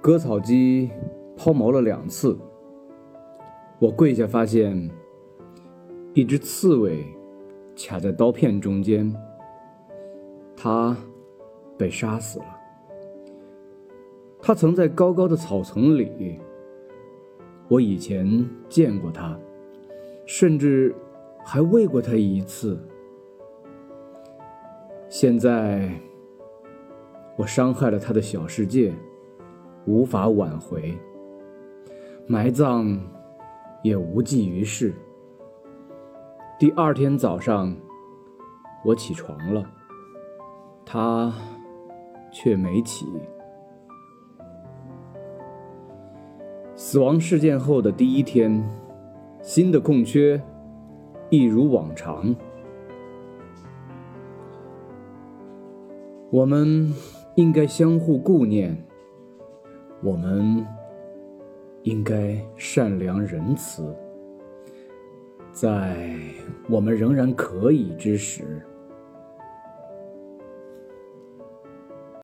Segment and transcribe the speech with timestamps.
[0.00, 0.90] 割草机
[1.36, 2.38] 抛锚了两次，
[3.78, 4.88] 我跪下发现
[6.14, 7.04] 一只刺猬
[7.76, 9.14] 卡在刀片中间，
[10.56, 10.96] 它
[11.76, 12.46] 被杀死了。
[14.40, 16.38] 它曾在高高的草丛里，
[17.68, 19.38] 我以前见过它，
[20.26, 20.94] 甚至
[21.44, 22.78] 还喂过它一次。
[25.08, 25.90] 现在。
[27.36, 28.92] 我伤害了他的小世界，
[29.88, 30.94] 无法挽回。
[32.26, 33.00] 埋葬
[33.82, 34.94] 也无济于事。
[36.58, 37.74] 第二天早上，
[38.84, 39.64] 我起床了，
[40.84, 41.32] 他
[42.30, 43.06] 却没起。
[46.76, 48.62] 死亡事件后的第一天，
[49.40, 50.38] 新的空缺
[51.30, 52.36] 一如往常。
[56.30, 56.92] 我们。
[57.38, 58.76] 应该相互顾念，
[60.00, 60.64] 我们
[61.82, 63.94] 应该善良仁慈，
[65.52, 65.96] 在
[66.68, 68.62] 我们仍然可以之时。